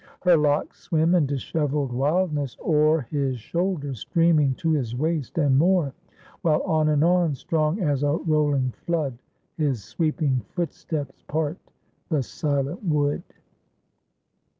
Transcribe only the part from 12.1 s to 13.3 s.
silent wood."